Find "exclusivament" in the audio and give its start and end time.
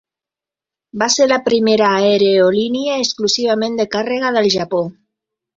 3.05-3.79